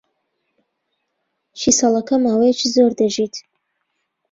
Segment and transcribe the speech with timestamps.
[1.59, 3.35] کیسەڵەکە ماوەیەکی زۆر دەژیت.